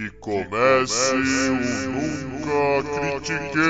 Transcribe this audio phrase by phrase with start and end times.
[0.00, 3.60] Que comece o Nunca Critiquei!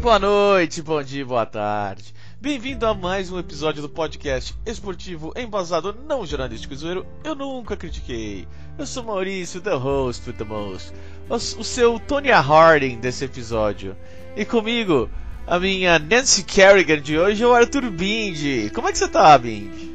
[0.00, 2.14] Boa noite, bom dia, boa tarde.
[2.40, 7.06] Bem-vindo a mais um episódio do podcast esportivo embasado não jornalístico zoeiro.
[7.22, 8.48] Eu nunca critiquei.
[8.78, 10.90] Eu sou Maurício, the host with the most.
[11.28, 13.94] O, o seu Tony Harding desse episódio.
[14.34, 15.10] E comigo,
[15.46, 18.70] a minha Nancy Kerrigan de hoje é o Arthur Bindi.
[18.74, 19.94] Como é que você tá, Bindi?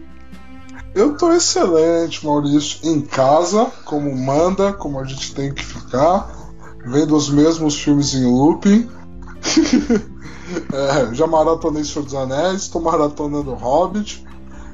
[0.93, 2.79] Eu tô excelente, Maurício.
[2.83, 6.29] Em casa, como manda, como a gente tem que ficar,
[6.85, 8.89] vendo os mesmos filmes em looping.
[10.73, 14.25] é, já maratonei Senhor dos Anéis, tô maratonando Hobbit,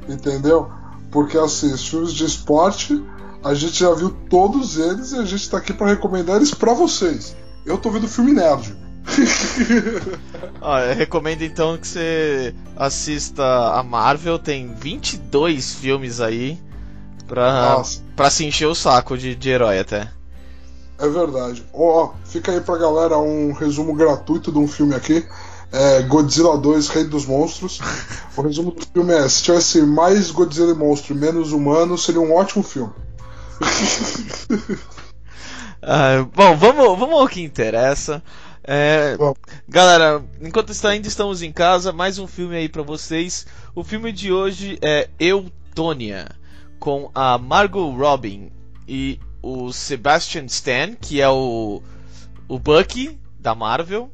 [0.07, 0.69] entendeu?
[1.11, 3.01] Porque assim, os filmes de esporte,
[3.43, 6.73] a gente já viu todos eles e a gente tá aqui para recomendar eles para
[6.73, 7.35] vocês.
[7.65, 8.84] Eu tô vendo filme nerd.
[10.89, 16.59] Eu recomendo então que você assista a Marvel, tem 22 filmes aí
[17.27, 17.81] pra,
[18.15, 20.09] pra se encher o saco de, de herói até.
[20.97, 21.63] É verdade.
[21.73, 25.25] Ó, fica aí pra galera um resumo gratuito de um filme aqui.
[25.71, 27.81] É Godzilla 2, Rei dos Monstros.
[28.37, 32.21] O resumo do filme é: se tivesse mais Godzilla e monstro e menos humano, seria
[32.21, 32.93] um ótimo filme.
[35.81, 38.23] ah, bom, vamos, vamos ao que interessa.
[38.67, 39.15] É,
[39.69, 43.45] galera, enquanto ainda estamos em casa, mais um filme aí para vocês.
[43.75, 46.31] O filme de hoje é Eutônia,
[46.79, 48.51] com a Margot Robin
[48.87, 51.83] e o Sebastian Stan, que é o,
[52.47, 54.11] o Bucky da Marvel.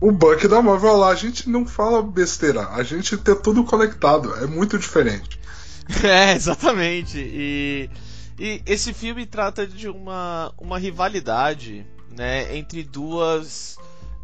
[0.00, 4.34] O Bucky da Marvel lá, a gente não fala besteira, a gente tem tudo conectado,
[4.36, 5.38] é muito diferente.
[6.02, 7.18] é, exatamente.
[7.18, 7.90] E,
[8.38, 13.76] e esse filme trata de uma, uma rivalidade né, entre duas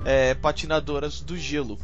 [0.04, 1.78] é, patinadoras do gelo.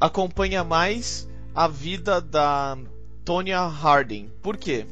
[0.00, 2.78] Acompanha mais a vida da
[3.24, 4.30] Tonya Harding.
[4.42, 4.86] Por quê?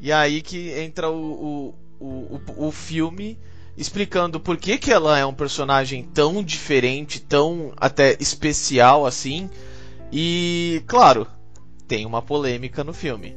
[0.00, 3.38] E aí que entra o, o, o, o filme
[3.76, 9.50] explicando por que, que ela é um personagem tão diferente, tão até especial assim.
[10.10, 11.26] E, claro,
[11.86, 13.36] tem uma polêmica no filme.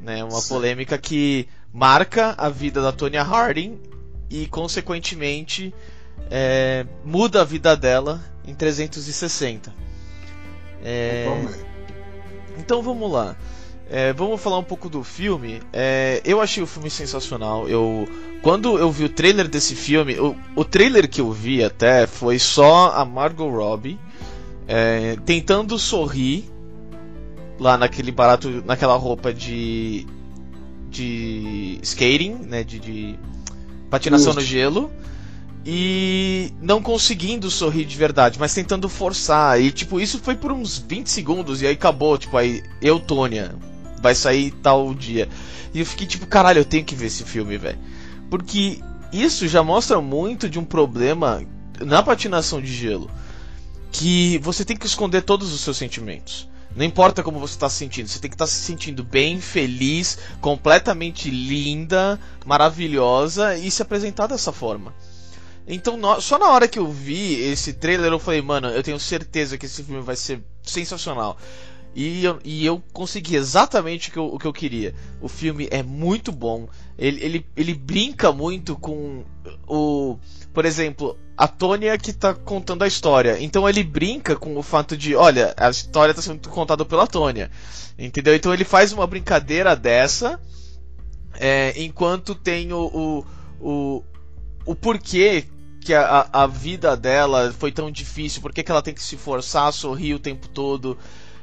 [0.00, 0.22] Né?
[0.22, 0.48] Uma Sim.
[0.48, 3.78] polêmica que marca a vida da Tonya Harding
[4.30, 5.74] e, consequentemente,
[6.30, 9.74] é, muda a vida dela em 360.
[10.82, 11.26] É,
[12.58, 13.36] então vamos lá.
[13.90, 15.60] É, vamos falar um pouco do filme.
[15.72, 17.68] É, eu achei o filme sensacional.
[17.68, 18.08] Eu,
[18.40, 22.38] quando eu vi o trailer desse filme, o, o trailer que eu vi até foi
[22.38, 23.98] só a Margot Robbie
[24.68, 26.48] é, tentando sorrir
[27.58, 30.06] lá naquele barato, naquela roupa de
[30.88, 33.18] de skating, né, de, de
[33.90, 34.90] patinação no gelo
[35.66, 39.60] e não conseguindo sorrir de verdade, mas tentando forçar.
[39.60, 43.54] E tipo, isso foi por uns 20 segundos e aí acabou, tipo, aí Eutônia
[44.00, 45.28] vai sair tal dia.
[45.74, 47.78] E eu fiquei tipo, caralho, eu tenho que ver esse filme, velho.
[48.30, 48.78] Porque
[49.12, 51.42] isso já mostra muito de um problema
[51.80, 53.10] na patinação de gelo,
[53.90, 56.48] que você tem que esconder todos os seus sentimentos.
[56.74, 59.40] Não importa como você está se sentindo, você tem que estar tá se sentindo bem,
[59.40, 64.94] feliz, completamente linda, maravilhosa e se apresentar dessa forma.
[65.66, 69.58] Então, só na hora que eu vi esse trailer, eu falei, mano, eu tenho certeza
[69.58, 71.36] que esse filme vai ser sensacional.
[71.94, 74.94] E eu, e eu consegui exatamente o que eu, o que eu queria.
[75.20, 76.68] O filme é muito bom.
[76.96, 79.24] Ele, ele, ele brinca muito com
[79.66, 80.16] o.
[80.52, 83.38] Por exemplo, a Tônia que está contando a história.
[83.40, 87.50] Então ele brinca com o fato de, olha, a história está sendo contada pela Tônia.
[87.98, 88.34] Entendeu?
[88.34, 90.40] Então ele faz uma brincadeira dessa.
[91.38, 93.26] É, enquanto tem o, o,
[93.60, 94.04] o,
[94.66, 95.46] o porquê
[95.80, 99.72] que a, a vida dela foi tão difícil, por que ela tem que se forçar
[99.72, 100.98] sorrir o tempo todo.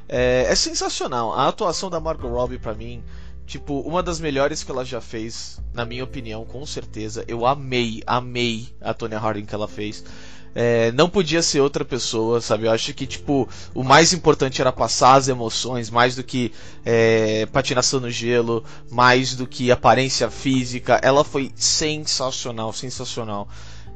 [0.08, 1.32] É, é sensacional.
[1.34, 3.02] A atuação da Margot Robbie para mim,
[3.48, 7.24] tipo, uma das melhores que ela já fez, na minha opinião, com certeza.
[7.26, 10.04] Eu amei, amei a Tonya Harding que ela fez.
[10.54, 12.66] É, não podia ser outra pessoa, sabe?
[12.66, 16.52] Eu acho que, tipo, o mais importante era passar as emoções, mais do que
[16.84, 21.00] é, patinação no gelo, mais do que aparência física.
[21.02, 23.48] Ela foi sensacional, sensacional.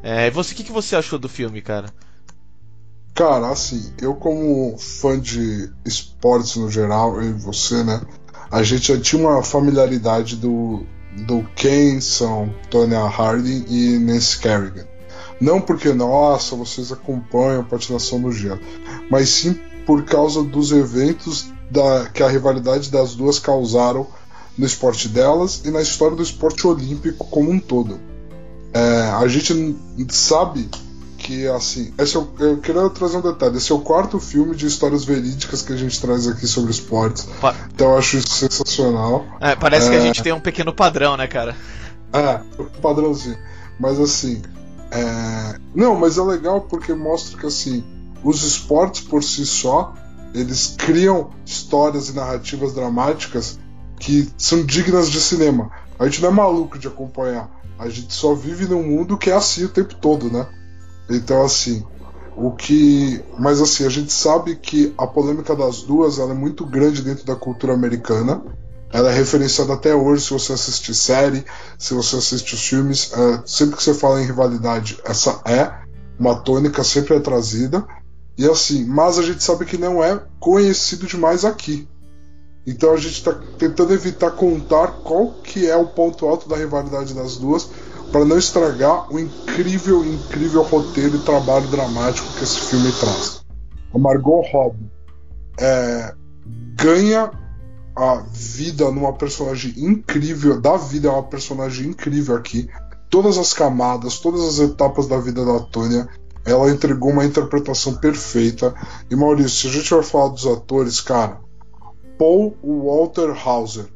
[0.02, 1.92] É, você, o que, que você achou do filme, cara?
[3.14, 8.00] Cara, assim, eu como fã de esportes no geral, e você, né?
[8.52, 10.84] A gente já tinha uma familiaridade do,
[11.26, 14.86] do quem são Tonya Harding e Nancy Kerrigan.
[15.40, 18.60] Não porque, nossa, vocês acompanham a patinação no gelo,
[19.10, 24.06] mas sim por causa dos eventos da, que a rivalidade das duas causaram
[24.56, 27.98] no esporte delas e na história do esporte olímpico como um todo.
[28.74, 29.76] É, a gente
[30.10, 30.68] sabe
[31.22, 33.56] que assim, esse é o, eu queria trazer um detalhe.
[33.56, 37.28] Esse é o quarto filme de histórias verídicas que a gente traz aqui sobre esportes.
[37.40, 39.24] Pa- Então eu acho isso sensacional.
[39.40, 40.02] É, parece que a É.
[40.02, 41.56] gente tem um pequeno padrão, né, cara?
[42.12, 42.40] É,
[42.80, 43.38] padrãozinho.
[43.78, 44.42] Mas assim.
[44.90, 47.84] é, Não, mas é legal porque mostra que assim,
[48.22, 49.94] os esportes por si só,
[50.34, 53.58] eles criam histórias e narrativas dramáticas
[53.98, 55.70] que são dignas de cinema.
[55.98, 57.48] A gente não é maluco de acompanhar.
[57.78, 60.46] A gente só vive num mundo que é assim o tempo todo, né?
[61.08, 61.84] Então assim,
[62.36, 63.22] o que.
[63.38, 67.36] Mas assim, a gente sabe que a polêmica das duas é muito grande dentro da
[67.36, 68.42] cultura americana.
[68.92, 71.44] Ela é referenciada até hoje se você assistir série,
[71.78, 73.12] se você assistir os filmes.
[73.12, 75.72] é, sempre que você fala em rivalidade, essa é
[76.18, 77.86] uma tônica, sempre é trazida.
[78.36, 81.88] E assim, mas a gente sabe que não é conhecido demais aqui.
[82.66, 87.12] Então a gente está tentando evitar contar qual que é o ponto alto da rivalidade
[87.12, 87.68] das duas
[88.12, 93.42] para não estragar o incrível, incrível roteiro e trabalho dramático que esse filme traz.
[93.94, 94.90] A Margot Robbie
[95.58, 96.14] é,
[96.76, 97.30] ganha
[97.96, 102.68] a vida numa personagem incrível, dá vida a uma personagem incrível aqui.
[103.08, 106.08] Todas as camadas, todas as etapas da vida da Tônia,
[106.44, 108.74] ela entregou uma interpretação perfeita.
[109.10, 111.40] E Maurício, se a gente vai falar dos atores, cara,
[112.18, 113.86] Paul Walter Hauser,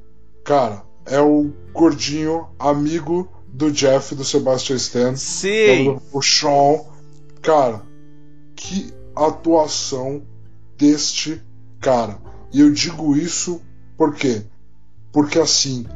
[0.44, 5.98] cara, é o gordinho amigo do Jeff do Sebastian Stan, Sim!
[6.12, 6.84] o Sean,
[7.40, 7.82] cara,
[8.54, 10.22] que atuação
[10.76, 11.42] deste
[11.80, 12.18] cara.
[12.52, 13.62] E eu digo isso
[13.96, 14.42] por quê?
[15.10, 15.86] Porque assim,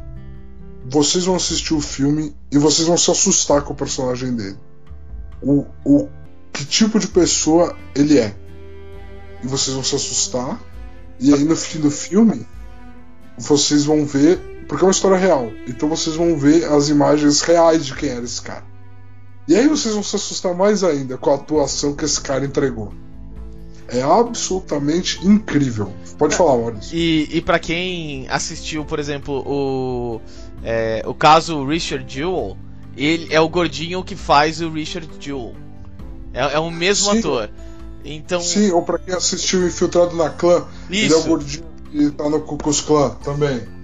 [0.89, 4.57] vocês vão assistir o filme e vocês vão se assustar com o personagem dele.
[5.39, 6.09] O, o
[6.51, 8.35] que tipo de pessoa ele é.
[9.43, 10.59] E vocês vão se assustar.
[11.19, 12.43] E aí no fim do filme,
[13.37, 14.39] vocês vão ver.
[14.71, 15.51] Porque é uma história real.
[15.67, 18.63] Então vocês vão ver as imagens reais de quem era esse cara.
[19.45, 22.93] E aí vocês vão se assustar mais ainda com a atuação que esse cara entregou.
[23.89, 25.91] É absolutamente incrível.
[26.17, 26.97] Pode falar, Maurício.
[26.97, 30.21] E, e para quem assistiu, por exemplo, o,
[30.63, 32.55] é, o caso Richard Jewell,
[32.95, 35.53] ele é o gordinho que faz o Richard Jewell.
[36.33, 37.19] É, é o mesmo Sim.
[37.19, 37.49] ator.
[38.05, 41.27] Então, Sim, ou pra quem assistiu Infiltrado na Clã, ele é o isso.
[41.27, 43.80] gordinho que tá no Klux Klan também.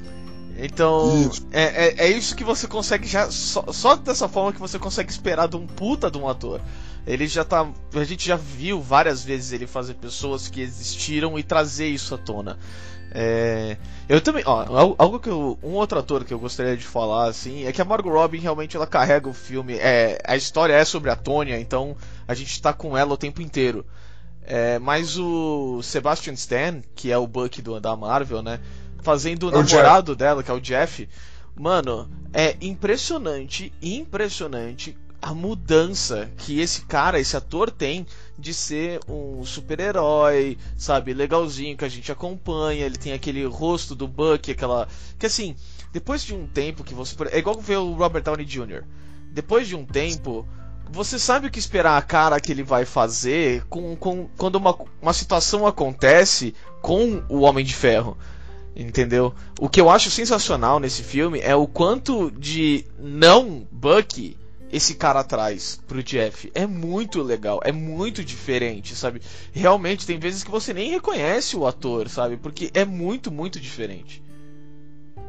[0.58, 1.46] Então, Isso.
[1.52, 3.30] é, é, é isso que você consegue já.
[3.30, 6.62] Só, só dessa forma que você consegue esperar de um puta de um ator.
[7.06, 7.68] Ele já tá.
[7.94, 12.18] A gente já viu várias vezes ele fazer pessoas que existiram e trazer isso à
[12.18, 12.58] tona.
[13.12, 13.78] É,
[14.10, 14.44] eu também.
[14.46, 17.72] Ó, al- algo que eu, Um outro ator que eu gostaria de falar, assim, é
[17.72, 19.76] que a Margot Robbie realmente ela carrega o filme.
[19.76, 21.96] É, a história é sobre a Tônia, então
[22.28, 23.86] a gente tá com ela o tempo inteiro.
[24.44, 28.60] É, mas o Sebastian Stan, que é o Buck do, da Marvel, né?
[29.08, 29.76] Fazendo o É o Jeff.
[29.76, 31.08] namorado dela, que é o Jeff.
[31.56, 38.06] Mano, é impressionante, impressionante a mudança que esse cara, esse ator tem
[38.38, 44.10] de ser um super-herói, sabe, legalzinho que a gente acompanha, ele tem aquele rosto do
[44.10, 45.56] Buck, aquela que assim,
[45.94, 48.84] depois de um tempo que você é igual ver o Robert Downey Jr.
[49.32, 50.46] Depois de um tempo,
[50.92, 54.78] você sabe o que esperar a cara que ele vai fazer com, com quando uma,
[55.02, 58.18] uma situação acontece com o Homem de Ferro.
[58.80, 59.34] Entendeu?
[59.60, 64.38] O que eu acho sensacional nesse filme é o quanto de não Bucky
[64.72, 66.52] esse cara traz pro Jeff.
[66.54, 69.20] É muito legal, é muito diferente, sabe?
[69.52, 72.38] Realmente tem vezes que você nem reconhece o ator, sabe?
[72.38, 74.22] Porque é muito, muito diferente.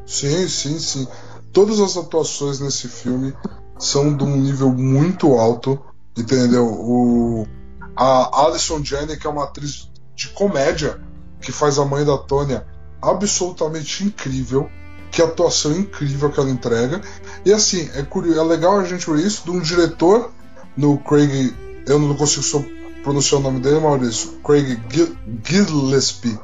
[0.05, 1.07] Sim, sim, sim.
[1.51, 3.33] Todas as atuações nesse filme
[3.79, 5.79] são de um nível muito alto,
[6.15, 6.67] entendeu?
[6.67, 7.47] O,
[7.95, 11.01] a Alison Janney, que é uma atriz de comédia,
[11.41, 12.67] que faz a mãe da Tônia,
[13.01, 14.69] absolutamente incrível.
[15.11, 17.01] Que atuação incrível que ela entrega.
[17.43, 20.31] E assim, é, curioso, é legal a gente ver isso de um diretor
[20.77, 21.53] no Craig.
[21.87, 22.63] Eu não consigo
[23.01, 24.33] pronunciar o nome dele, Maurício.
[24.43, 26.37] Craig Gil- Gillespie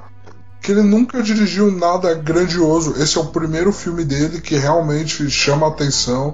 [0.61, 2.95] que ele nunca dirigiu nada grandioso.
[2.99, 6.33] Esse é o primeiro filme dele que realmente chama atenção,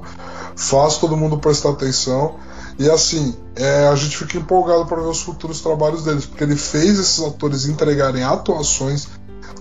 [0.55, 2.35] faz todo mundo prestar atenção.
[2.79, 6.55] E assim, é, a gente fica empolgado para ver os futuros trabalhos deles, porque ele
[6.55, 9.09] fez esses atores entregarem atuações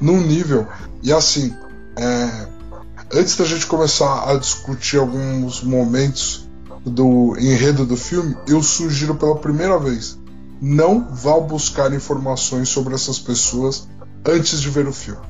[0.00, 0.66] num nível.
[1.02, 1.54] E assim,
[1.97, 2.47] é,
[3.12, 6.49] antes da gente começar a discutir alguns momentos
[6.85, 10.19] do enredo do filme, eu sugiro pela primeira vez:
[10.61, 13.88] não vá buscar informações sobre essas pessoas
[14.26, 15.23] antes de ver o filme.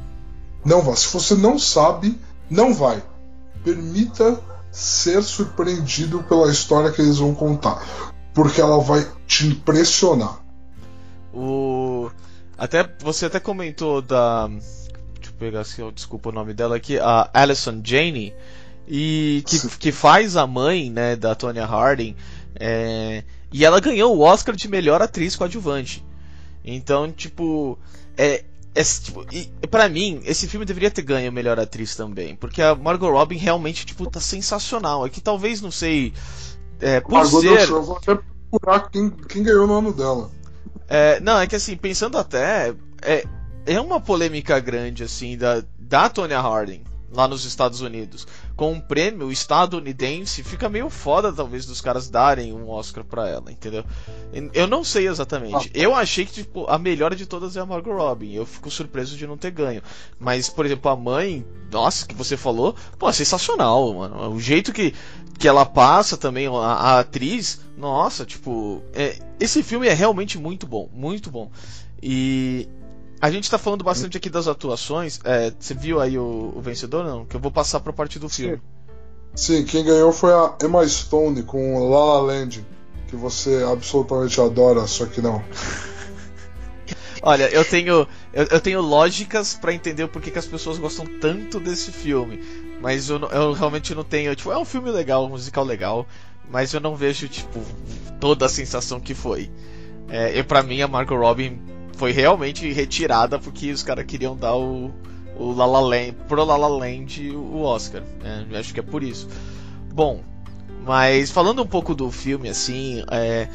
[0.65, 0.95] Não vá.
[0.95, 3.03] Se você não sabe, não vai.
[3.65, 7.83] Permita ser surpreendido pela história que eles vão contar,
[8.35, 10.39] porque ela vai te impressionar.
[11.33, 11.80] O
[12.61, 16.99] até você até comentou da deixa eu pegar assim, ó, desculpa o nome dela aqui,
[16.99, 18.35] a Alison Janney
[18.87, 22.15] e que, que faz a mãe, né, da Tonya Harding.
[22.55, 26.05] É, e ela ganhou o Oscar de melhor atriz coadjuvante.
[26.63, 27.79] Então, tipo,
[28.15, 32.37] é, é tipo, e, pra mim, esse filme deveria ter ganho melhor atriz também.
[32.37, 35.07] Porque a Margot Robin realmente, tipo, tá sensacional.
[35.07, 36.13] É que talvez, não sei.
[36.79, 37.71] É, por Margot ser.
[37.71, 38.19] eu vou até
[38.51, 40.31] procurar quem, quem ganhou no ano dela.
[40.91, 42.75] É, não, é que assim, pensando até.
[43.01, 43.25] É,
[43.65, 48.27] é uma polêmica grande, assim, da, da Tonya Harding lá nos Estados Unidos.
[48.57, 53.51] Com um prêmio estadunidense, fica meio foda, talvez, dos caras darem um Oscar pra ela,
[53.51, 53.85] entendeu?
[54.55, 55.71] Eu não sei exatamente.
[55.75, 58.35] Eu achei que, tipo, a melhor de todas é a Margot Robbie.
[58.35, 59.83] Eu fico surpreso de não ter ganho.
[60.19, 64.31] Mas, por exemplo, a mãe, nossa, que você falou, pô, é sensacional, mano.
[64.33, 64.95] O jeito que,
[65.39, 70.67] que ela passa também, a, a atriz, nossa, tipo, é, esse filme é realmente muito
[70.67, 71.51] bom, muito bom.
[72.03, 72.69] E
[73.21, 75.21] a gente tá falando bastante aqui das atuações.
[75.25, 77.27] É, você viu aí o, o, vencedor, não?
[77.27, 78.61] Que eu vou passar pra parte do filme.
[79.35, 82.65] Sim, quem ganhou foi a Emma Stone com La La Land,
[83.09, 85.43] que você absolutamente adora, só que não.
[87.23, 91.05] Olha, eu tenho eu, eu tenho lógicas para entender o porquê que as pessoas gostam
[91.21, 92.43] tanto desse filme,
[92.81, 94.35] mas eu, eu realmente não tenho.
[94.35, 96.07] Tipo, é um filme legal, um musical legal,
[96.51, 97.61] mas eu não vejo tipo
[98.19, 99.51] toda a sensação que foi.
[100.09, 101.61] É, e para mim a Margot Robbie
[102.01, 104.91] foi realmente retirada porque os caras queriam dar o,
[105.37, 108.03] o La La Land, pro La La Land o Oscar.
[108.23, 108.47] Né?
[108.59, 109.29] Acho que é por isso.
[109.93, 110.23] Bom,
[110.87, 113.49] mas falando um pouco do filme, assim, é,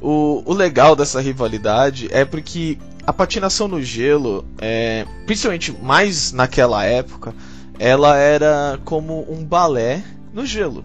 [0.00, 6.84] o, o legal dessa rivalidade é porque a patinação no gelo, é, principalmente mais naquela
[6.84, 7.32] época,
[7.78, 10.02] ela era como um balé
[10.34, 10.84] no gelo.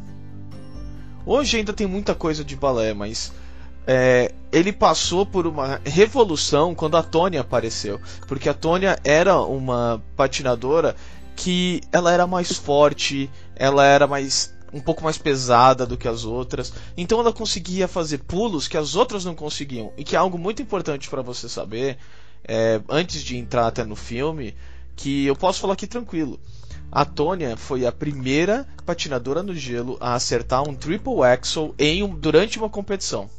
[1.25, 3.33] Hoje ainda tem muita coisa de balé, mas
[3.87, 10.03] é, ele passou por uma revolução quando a Tônia apareceu, porque a Tônia era uma
[10.17, 10.93] patinadora
[11.37, 16.25] que ela era mais forte, ela era mais um pouco mais pesada do que as
[16.25, 20.37] outras, então ela conseguia fazer pulos que as outras não conseguiam e que é algo
[20.37, 21.97] muito importante para você saber
[22.43, 24.53] é, antes de entrar até no filme
[24.97, 26.37] que eu posso falar aqui tranquilo.
[26.91, 32.09] A Tônia foi a primeira patinadora no gelo a acertar um triple axel em um,
[32.09, 33.29] durante uma competição.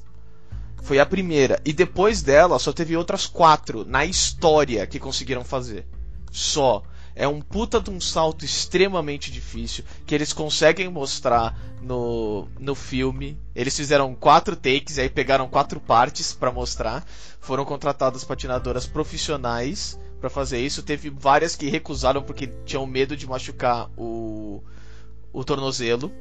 [0.83, 1.61] Foi a primeira.
[1.65, 5.87] E depois dela só teve outras quatro na história que conseguiram fazer.
[6.31, 6.83] Só.
[7.15, 13.37] É um puta de um salto extremamente difícil que eles conseguem mostrar no, no filme.
[13.57, 17.05] Eles fizeram quatro takes, aí pegaram quatro partes para mostrar.
[17.41, 20.83] Foram contratadas patinadoras profissionais para fazer isso.
[20.83, 24.63] Teve várias que recusaram porque tinham medo de machucar o,
[25.33, 26.13] o tornozelo.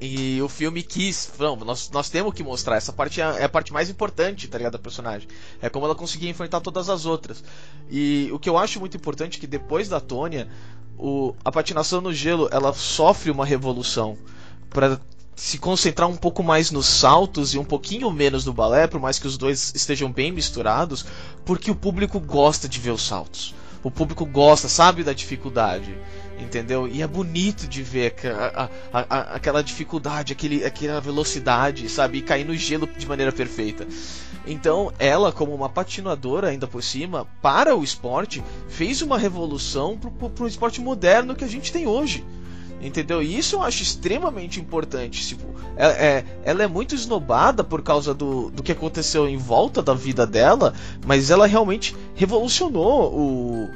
[0.00, 3.48] E o filme quis, não, nós, nós temos que mostrar, essa parte é, é, a
[3.50, 5.28] parte mais importante, tá ligado, da personagem.
[5.60, 7.44] É como ela conseguia enfrentar todas as outras.
[7.90, 10.48] E o que eu acho muito importante é que depois da Tônia,
[10.96, 14.16] o, a patinação no gelo, ela sofre uma revolução
[14.70, 14.98] para
[15.36, 19.18] se concentrar um pouco mais nos saltos e um pouquinho menos no balé, por mais
[19.18, 21.04] que os dois estejam bem misturados,
[21.44, 23.54] porque o público gosta de ver os saltos.
[23.82, 25.94] O público gosta, sabe da dificuldade
[26.40, 26.88] entendeu?
[26.88, 32.18] E é bonito de ver a, a, a, aquela dificuldade, aquele, aquela velocidade, sabe?
[32.18, 33.86] E cair no gelo de maneira perfeita.
[34.46, 40.44] Então, ela, como uma patinadora ainda por cima, para o esporte, fez uma revolução para
[40.44, 42.24] o esporte moderno que a gente tem hoje.
[42.82, 43.22] Entendeu?
[43.22, 45.26] E isso eu acho extremamente importante.
[45.26, 45.44] Tipo,
[45.76, 49.92] é, é, ela é muito esnobada por causa do, do que aconteceu em volta da
[49.92, 50.72] vida dela,
[51.04, 53.70] mas ela realmente revolucionou o,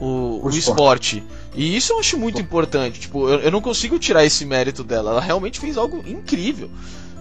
[0.00, 1.18] o, o, o esporte.
[1.18, 1.22] esporte.
[1.54, 3.00] E isso eu acho muito importante.
[3.00, 5.12] Tipo, eu, eu, não consigo tirar esse mérito dela.
[5.12, 6.70] Ela realmente fez algo incrível,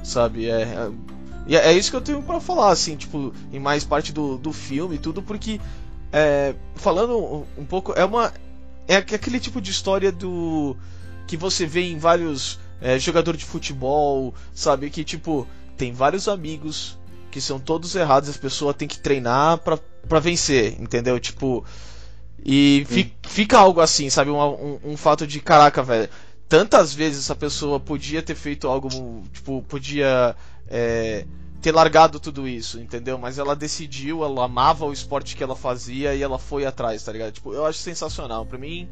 [0.04, 0.50] sabe?
[0.50, 0.92] É, é,
[1.46, 4.38] e é, é isso que eu tenho para falar, assim, tipo, em mais parte do,
[4.38, 5.60] do filme e tudo, porque
[6.12, 8.32] é, falando um, pouco, é uma.
[8.88, 10.78] É aquele tipo de história do.
[11.26, 14.90] que você vê em vários é, jogadores de futebol, sabe?
[14.90, 16.98] Que tipo, tem vários amigos
[17.32, 21.20] que são todos errados, as pessoas têm que treinar pra, pra vencer, entendeu?
[21.20, 21.66] Tipo.
[22.46, 24.30] E fi, fica algo assim, sabe?
[24.30, 26.10] Um, um, um, fato de, caraca, velho.
[26.50, 28.90] Tantas vezes essa pessoa podia ter feito algo,
[29.32, 30.36] tipo, podia
[30.68, 31.26] é,
[31.62, 33.18] ter largado tudo isso, entendeu?
[33.18, 37.14] Mas ela decidiu, ela amava o esporte que ela fazia e ela foi atrás, tá
[37.14, 37.32] ligado?
[37.32, 38.46] Tipo, eu acho sensacional.
[38.46, 38.90] Pra mim,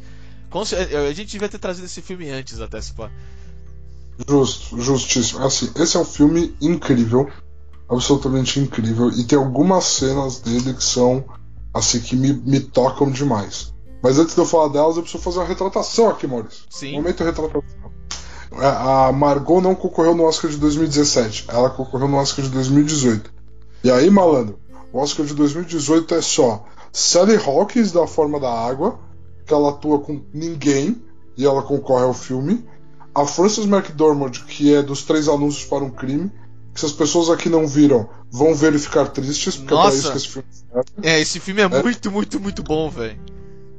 [1.09, 3.11] a gente devia ter trazido esse filme antes até, se pá.
[4.27, 5.43] Justo, justíssimo.
[5.43, 7.29] Assim, esse é um filme incrível,
[7.89, 11.25] absolutamente incrível, e tem algumas cenas dele que são
[11.73, 13.73] assim, que me, me tocam demais.
[14.01, 16.63] Mas antes de eu falar delas, eu preciso fazer uma retratação aqui, Maurício.
[16.69, 16.93] Sim.
[16.93, 17.63] Momento retratação.
[18.53, 23.31] É, a Margot não concorreu no Oscar de 2017, ela concorreu no Oscar de 2018.
[23.83, 24.59] E aí, malandro,
[24.91, 28.99] o Oscar de 2018 é só Sally Hawkins da Forma da Água,
[29.45, 31.01] que ela atua com ninguém
[31.37, 32.65] e ela concorre ao filme.
[33.15, 36.31] A Frances McDormand, que é dos Três Anúncios para um Crime,
[36.73, 39.87] que se as pessoas aqui não viram, vão ver e ficar tristes, porque Nossa.
[39.87, 40.89] é pra isso que esse filme serve.
[41.03, 41.67] É, esse filme é, É.
[41.83, 43.19] muito, muito, muito bom, velho.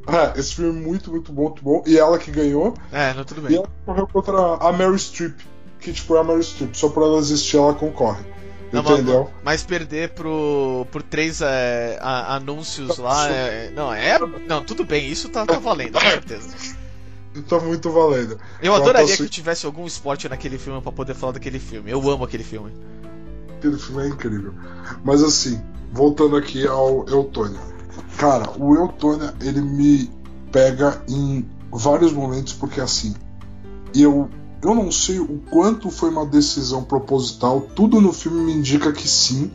[0.07, 1.83] É, esse filme é muito, muito bom, muito bom.
[1.87, 3.57] E ela que ganhou, É, não, tudo e bem.
[3.59, 5.39] ela correu contra a Mary Streep,
[5.81, 8.25] que tipo é a Mary Streep, só por ela existir ela concorre.
[8.73, 9.31] Não, mas- Entendeu?
[9.45, 13.29] Mas perder pro, por três é, a- anúncios lá.
[13.31, 14.19] é- não, é.
[14.49, 16.49] Não, tudo bem, isso tá, tá valendo, com certeza.
[17.49, 18.33] Tá muito valendo.
[18.61, 21.91] Eu Pronto, adoraria assim- que tivesse algum esporte naquele filme pra poder falar daquele filme.
[21.91, 22.73] Eu amo aquele filme.
[23.59, 24.53] Aquele filme é incrível.
[25.05, 25.61] Mas assim,
[25.93, 27.61] voltando aqui ao Eutônia.
[28.19, 30.11] Cara, o Eutônia, ele me
[30.51, 33.15] pega em vários momentos, porque assim,
[33.95, 34.29] eu,
[34.63, 39.09] eu não sei o quanto foi uma decisão proposital, tudo no filme me indica que
[39.09, 39.51] sim.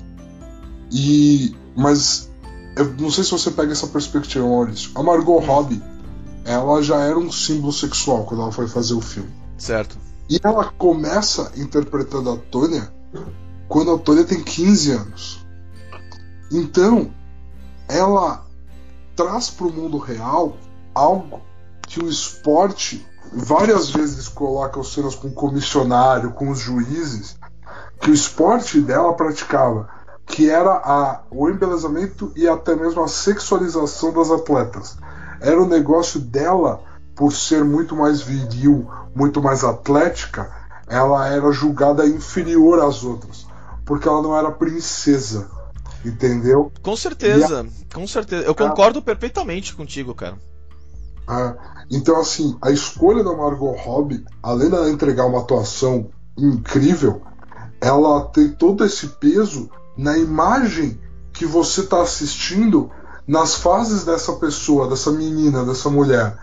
[0.91, 1.55] E.
[1.75, 2.31] Mas
[2.75, 4.89] eu não sei se você pega essa perspectiva, Maurício.
[4.95, 5.81] A Margot Robbie,
[6.47, 9.29] ela já era um símbolo sexual quando ela foi fazer o filme.
[9.57, 9.97] Certo.
[10.29, 12.91] E ela começa interpretando a Tônia
[13.67, 15.45] quando a Tônia tem 15 anos.
[16.49, 17.11] Então,
[17.87, 18.45] ela
[19.13, 20.55] traz para o mundo real
[20.95, 21.41] algo
[21.81, 27.37] que o esporte várias vezes coloca os cenas com o comissionário, com os juízes,
[27.99, 29.89] que o esporte dela praticava,
[30.25, 34.97] que era a, o embelezamento e até mesmo a sexualização das atletas.
[35.39, 36.81] Era o negócio dela,
[37.15, 40.51] por ser muito mais viril, muito mais atlética,
[40.87, 43.45] ela era julgada inferior às outras,
[43.85, 45.49] porque ela não era princesa,
[46.05, 46.71] entendeu?
[46.81, 48.45] Com certeza, com certeza.
[48.45, 50.37] Eu concordo perfeitamente contigo, cara.
[51.27, 51.55] Ah,
[51.91, 57.21] então, assim, a escolha da Margot Robbie, além dela entregar uma atuação incrível,
[57.81, 60.99] ela tem todo esse peso na imagem
[61.33, 62.89] que você está assistindo
[63.27, 66.37] nas fases dessa pessoa, dessa menina, dessa mulher.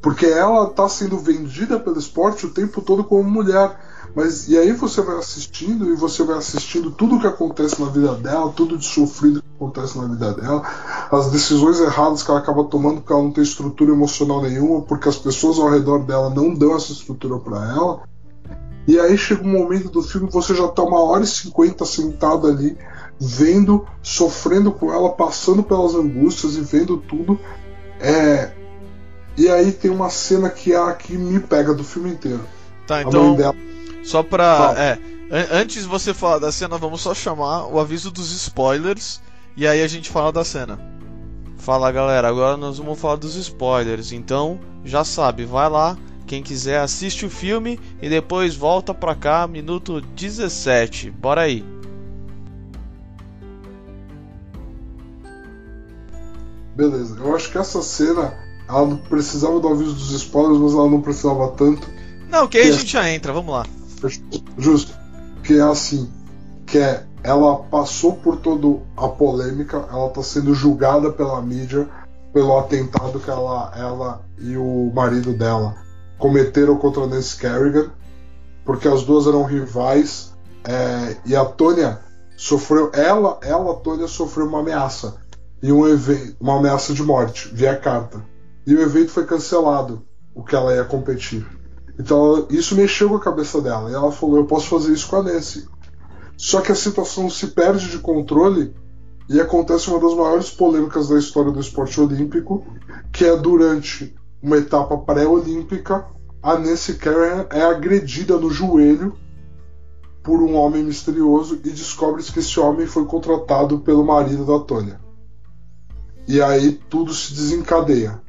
[0.00, 3.76] Porque ela está sendo vendida pelo esporte o tempo todo como mulher.
[4.14, 7.88] Mas e aí você vai assistindo e você vai assistindo tudo o que acontece na
[7.88, 10.62] vida dela, tudo de sofrido que acontece na vida dela,
[11.10, 15.08] as decisões erradas que ela acaba tomando porque ela não tem estrutura emocional nenhuma, porque
[15.08, 18.02] as pessoas ao redor dela não dão essa estrutura para ela.
[18.86, 22.46] E aí chega um momento do filme você já tá uma hora e cinquenta sentado
[22.46, 22.78] ali,
[23.20, 27.38] vendo, sofrendo com ela, passando pelas angústias e vendo tudo.
[28.00, 28.52] É...
[29.36, 32.40] E aí tem uma cena que é a que me pega do filme inteiro.
[32.86, 33.36] Tá, então.
[33.36, 33.54] dela.
[34.02, 34.74] Só pra.
[34.76, 34.92] É.
[35.30, 39.20] an- Antes de você falar da cena, vamos só chamar o aviso dos spoilers.
[39.56, 40.80] E aí a gente fala da cena.
[41.56, 44.10] Fala galera, agora nós vamos falar dos spoilers.
[44.12, 45.96] Então, já sabe, vai lá.
[46.26, 51.10] Quem quiser assiste o filme e depois volta pra cá, minuto 17.
[51.10, 51.64] Bora aí.
[56.78, 58.34] Beleza, eu acho que essa cena
[58.68, 61.88] ela precisava do aviso dos spoilers, mas ela não precisava tanto.
[62.30, 62.76] Não, que aí a Yes.
[62.76, 63.66] gente já entra, vamos lá.
[64.56, 64.96] Justo.
[65.42, 66.08] Que é assim,
[66.64, 71.88] que é, ela passou por toda a polêmica, ela está sendo julgada pela mídia
[72.32, 75.74] pelo atentado que ela, ela e o marido dela
[76.16, 77.90] cometeram contra a Nancy Kerrigan,
[78.64, 81.98] porque as duas eram rivais é, e a Tônia
[82.36, 85.16] sofreu, ela, ela, a Tônia sofreu uma ameaça
[85.62, 88.24] e um evento, uma ameaça de morte via carta.
[88.66, 90.02] E o evento foi cancelado,
[90.34, 91.46] o que ela ia competir.
[91.98, 93.90] Então isso mexeu com a cabeça dela.
[93.90, 95.66] E ela falou: Eu posso fazer isso com a Nancy.
[96.36, 98.72] Só que a situação se perde de controle
[99.28, 102.64] e acontece uma das maiores polêmicas da história do esporte olímpico,
[103.12, 106.06] que é durante uma etapa pré-olímpica,
[106.40, 109.16] a Nancy Kerrigan é agredida no joelho
[110.22, 115.07] por um homem misterioso e descobre que esse homem foi contratado pelo marido da Tônia.
[116.28, 118.20] E aí tudo se desencadeia.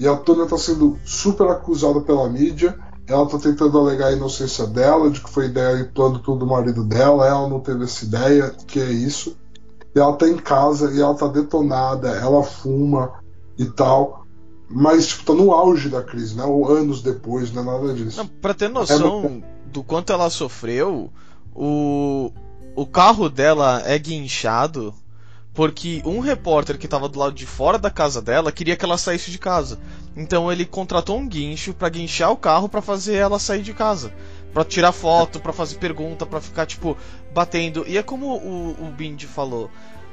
[0.00, 2.76] E a Tônia está sendo super acusada pela mídia.
[3.06, 6.46] Ela está tentando alegar a inocência dela, de que foi ideia e plano tudo do
[6.46, 7.24] marido dela.
[7.24, 9.36] Ela não teve essa ideia, que é isso.
[9.94, 13.12] E ela tá em casa e ela tá detonada, ela fuma
[13.56, 14.26] e tal.
[14.68, 16.44] Mas, tipo, tá no auge da crise, né?
[16.44, 18.18] Ou anos depois, não é nada disso.
[18.18, 19.40] Não, pra ter noção
[19.72, 21.10] do quanto ela sofreu,
[21.54, 22.32] o,
[22.74, 24.92] o carro dela é guinchado
[25.56, 28.98] porque um repórter que tava do lado de fora da casa dela queria que ela
[28.98, 29.80] saísse de casa.
[30.14, 34.12] Então ele contratou um guincho pra guinchar o carro pra fazer ela sair de casa.
[34.52, 36.96] Pra tirar foto, pra fazer pergunta, pra ficar, tipo,
[37.34, 37.84] batendo.
[37.88, 39.70] E é como o, o Bindi falou.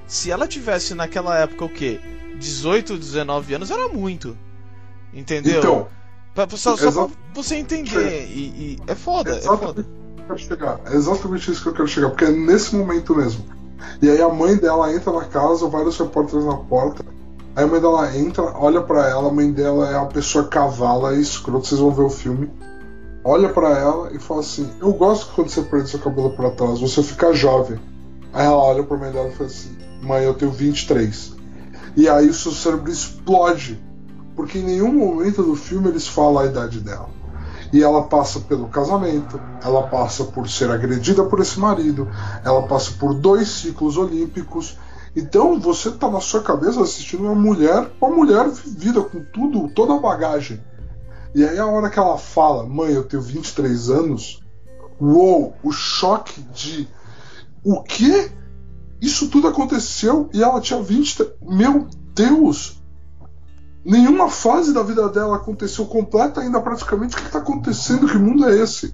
[0.08, 2.00] Se ela tivesse naquela época o quê?
[2.40, 4.38] 18, 19 anos era muito.
[5.14, 5.60] Entendeu?
[5.60, 5.88] Então,
[6.34, 8.26] Pra- só, só pra você entender.
[8.28, 9.84] E, e é foda, é foda.
[9.84, 9.90] que
[10.22, 10.80] eu quero chegar.
[10.88, 13.46] É exatamente isso que eu quero chegar, porque é nesse momento mesmo.
[14.02, 17.04] E aí a mãe dela entra na casa, vários repórteres na porta.
[17.56, 21.16] Aí a mãe dela entra, olha pra ela, a mãe dela é uma pessoa cavala
[21.16, 22.52] e escrota, vocês vão ver o filme.
[23.24, 26.80] olha para ela e fala assim: Eu gosto quando você prende seu cabelo para trás,
[26.80, 27.80] você fica jovem.
[28.34, 31.34] Aí ela olha pra mãe dela e fala assim: Mãe, eu tenho 23.
[31.96, 33.82] E aí o seu cérebro explode.
[34.36, 37.10] Porque em nenhum momento do filme eles falam a idade dela.
[37.74, 42.08] E ela passa pelo casamento, ela passa por ser agredida por esse marido,
[42.46, 44.78] ela passa por dois ciclos olímpicos.
[45.16, 49.96] Então você tá na sua cabeça assistindo uma mulher, uma mulher vivida com tudo, toda
[49.96, 50.64] a bagagem.
[51.34, 54.40] E aí a hora que ela fala, mãe, eu tenho 23 anos,
[55.02, 56.88] uou, o choque de
[57.64, 58.30] o quê?
[59.02, 61.28] Isso tudo aconteceu e ela tinha 20.
[61.42, 62.83] Meu Deus!
[63.86, 67.16] Nenhuma fase da vida dela aconteceu completa ainda praticamente.
[67.16, 68.08] O que está acontecendo?
[68.08, 68.94] Que mundo é esse?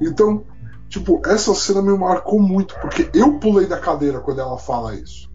[0.00, 0.44] Então,
[0.88, 5.28] tipo, essa cena me marcou muito, porque eu pulei da cadeira quando ela fala isso.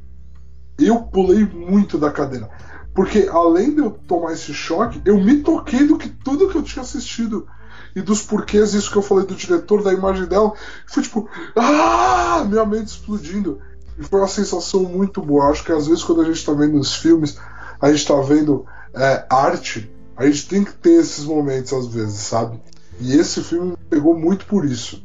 [0.79, 2.49] Eu pulei muito da cadeira.
[2.93, 6.63] Porque além de eu tomar esse choque, eu me toquei do que tudo que eu
[6.63, 7.47] tinha assistido
[7.95, 10.53] e dos porquês, isso que eu falei do diretor, da imagem dela,
[10.87, 13.59] foi tipo, ah, minha mente explodindo.
[13.97, 15.49] E foi uma sensação muito boa.
[15.49, 17.37] Acho que às vezes quando a gente está vendo os filmes,
[17.79, 22.19] a gente está vendo é, arte, a gente tem que ter esses momentos às vezes,
[22.19, 22.59] sabe?
[22.99, 25.03] E esse filme me pegou muito por isso.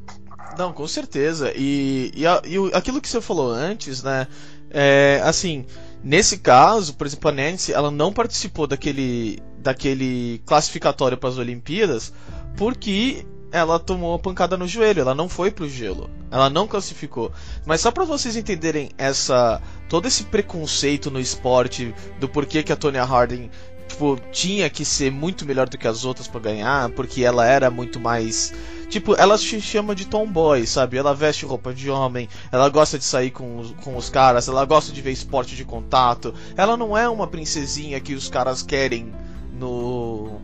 [0.58, 1.52] Não, com certeza.
[1.54, 4.26] E, e, e aquilo que você falou antes, né?
[4.70, 5.64] É, assim,
[6.02, 12.12] nesse caso, por exemplo, a Nancy, ela não participou daquele, daquele classificatório para as Olimpíadas
[12.56, 17.32] porque ela tomou a pancada no joelho, ela não foi pro gelo, ela não classificou.
[17.64, 22.76] Mas só para vocês entenderem essa todo esse preconceito no esporte do porquê que a
[22.76, 23.48] Tonya Harding
[23.88, 27.70] tipo tinha que ser muito melhor do que as outras para ganhar, porque ela era
[27.70, 28.52] muito mais
[28.88, 30.96] Tipo, ela se chama de tomboy, sabe?
[30.96, 34.64] Ela veste roupa de homem, ela gosta de sair com os, com os caras, ela
[34.64, 36.32] gosta de ver esporte de contato.
[36.56, 39.12] Ela não é uma princesinha que os caras querem
[39.52, 40.40] no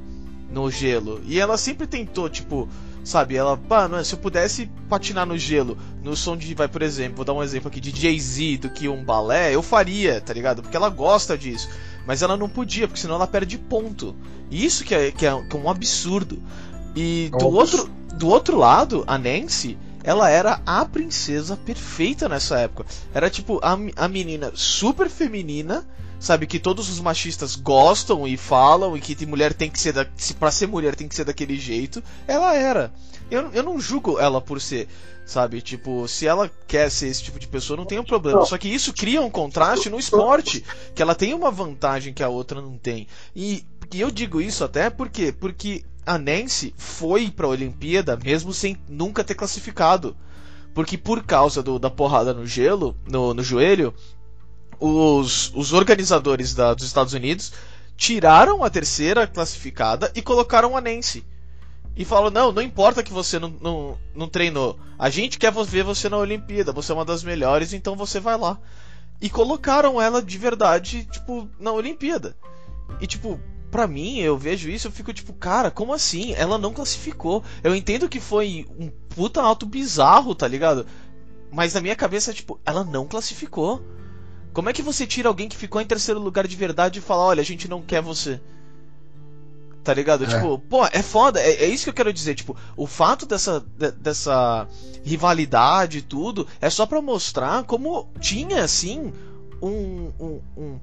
[0.51, 1.21] no gelo.
[1.27, 2.69] E ela sempre tentou, tipo,
[3.03, 7.17] sabe, ela, mano, se eu pudesse patinar no gelo, no som de, vai, por exemplo,
[7.17, 10.63] vou dar um exemplo aqui, de Jay-Z do que um balé, eu faria, tá ligado?
[10.63, 11.69] Porque ela gosta disso.
[12.07, 14.14] Mas ela não podia, porque senão ela perde ponto.
[14.51, 16.43] E isso que é, que é, que é um absurdo.
[16.95, 22.85] E do outro, do outro lado, a Nancy, ela era a princesa perfeita nessa época.
[23.12, 25.85] Era tipo a, a menina super feminina
[26.25, 30.07] sabe, que todos os machistas gostam e falam e que mulher tem que ser da,
[30.41, 32.91] para ser mulher tem que ser daquele jeito, ela era.
[33.31, 34.89] Eu, eu não julgo ela por ser,
[35.27, 38.45] sabe, tipo, se ela quer ser esse tipo de pessoa, não tem um problema.
[38.47, 42.29] Só que isso cria um contraste no esporte, que ela tem uma vantagem que a
[42.29, 43.07] outra não tem.
[43.37, 48.53] E, e eu digo isso até porque porque a Nancy foi para a Olimpíada mesmo
[48.53, 50.17] sem nunca ter classificado.
[50.75, 53.95] Porque por causa do, da porrada no gelo, no, no joelho,
[54.81, 57.53] os, os organizadores da, dos Estados Unidos
[57.97, 61.25] tiraram a terceira classificada e colocaram a Nancy.
[61.97, 64.79] E falaram: não, não importa que você não, não, não treinou.
[64.99, 66.73] A gente quer ver você na Olimpíada.
[66.73, 68.59] Você é uma das melhores, então você vai lá.
[69.21, 72.37] E colocaram ela de verdade, tipo, na Olimpíada.
[73.01, 76.35] E, tipo, pra mim, eu vejo isso, eu fico tipo, cara, como assim?
[76.35, 77.45] Ela não classificou.
[77.63, 80.87] Eu entendo que foi um puta alto bizarro, tá ligado?
[81.51, 83.81] Mas na minha cabeça, tipo, ela não classificou.
[84.55, 87.25] Como é que você tira alguém que ficou em terceiro lugar de verdade e fala,
[87.25, 88.40] olha, a gente não quer você?
[89.83, 90.25] Tá ligado?
[90.25, 90.29] É.
[90.29, 91.40] Tipo, pô, é foda.
[91.40, 92.37] É, é, isso que eu quero dizer.
[92.37, 94.67] Tipo, o fato dessa, de, dessa
[95.05, 99.12] rivalidade e tudo é só para mostrar como tinha, assim,
[99.61, 100.81] um, um, um,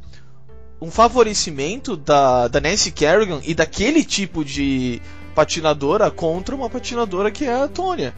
[0.82, 5.02] um, favorecimento da, da Nancy Kerrigan e daquele tipo de
[5.34, 8.14] patinadora contra uma patinadora que é a Tônia.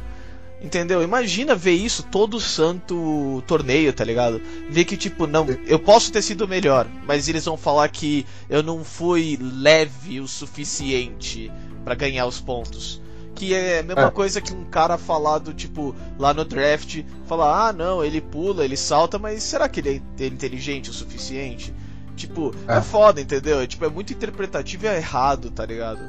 [0.63, 1.03] Entendeu?
[1.03, 4.41] Imagina ver isso todo santo torneio, tá ligado?
[4.69, 8.63] Ver que, tipo, não, eu posso ter sido melhor, mas eles vão falar que eu
[8.63, 11.51] não fui leve o suficiente
[11.83, 13.01] para ganhar os pontos.
[13.35, 14.11] Que é a mesma é.
[14.11, 18.77] coisa que um cara falado, tipo, lá no draft, falar, ah, não, ele pula, ele
[18.77, 21.73] salta, mas será que ele é inteligente o suficiente?
[22.15, 23.59] Tipo, é, é foda, entendeu?
[23.59, 25.99] É, tipo, é muito interpretativo e é errado, tá ligado?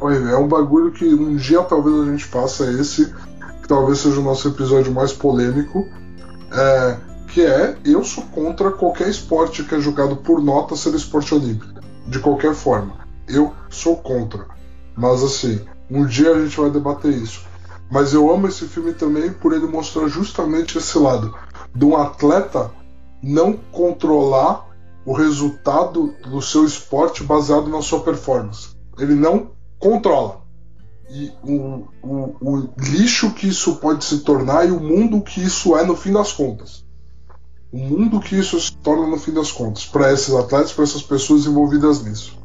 [0.00, 3.12] É um bagulho que um dia talvez a gente faça esse
[3.68, 5.86] talvez seja o nosso episódio mais polêmico,
[6.50, 6.96] é,
[7.28, 11.80] que é eu sou contra qualquer esporte que é julgado por nota ser esporte olímpico,
[12.06, 12.94] de qualquer forma.
[13.28, 14.46] Eu sou contra.
[14.96, 17.46] Mas assim, um dia a gente vai debater isso.
[17.90, 21.34] Mas eu amo esse filme também por ele mostrar justamente esse lado
[21.74, 22.70] de um atleta
[23.22, 24.66] não controlar
[25.04, 28.70] o resultado do seu esporte baseado na sua performance.
[28.98, 30.47] Ele não controla
[31.10, 35.76] e o, o, o, lixo que isso pode se tornar e o mundo que isso
[35.76, 36.84] é no fim das contas.
[37.72, 41.02] O mundo que isso se torna no fim das contas, para esses atletas, para essas
[41.02, 42.36] pessoas envolvidas nisso.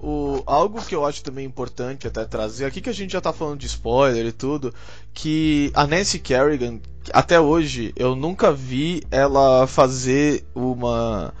[0.00, 3.32] o, algo que eu acho também importante até trazer, aqui que a gente já tá
[3.32, 4.74] falando de spoiler e tudo,
[5.12, 6.80] que a Nancy Kerrigan,
[7.12, 11.32] até hoje, eu nunca vi ela fazer uma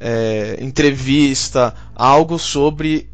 [0.00, 3.09] é, entrevista, algo sobre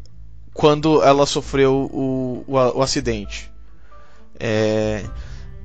[0.57, 3.51] quando ela sofreu o, o, o acidente.
[4.39, 5.05] É,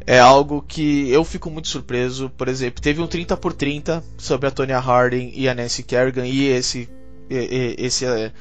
[0.06, 2.28] é algo que eu fico muito surpreso.
[2.28, 6.26] Por exemplo, teve um 30 por 30 sobre a Tonya Harding e a Nancy Kerrigan
[6.26, 6.90] e esse,
[7.30, 8.32] esse é,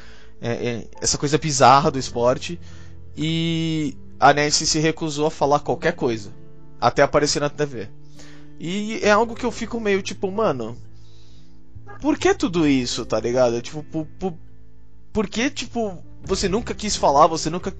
[0.41, 2.59] é, essa coisa bizarra do esporte.
[3.15, 6.33] E a Nancy se recusou a falar qualquer coisa,
[6.81, 7.87] até aparecer na TV.
[8.59, 10.77] E é algo que eu fico meio tipo, mano,
[12.01, 13.61] por que tudo isso, tá ligado?
[13.61, 14.33] Tipo, por, por,
[15.13, 17.73] por que, tipo, você nunca quis falar, você nunca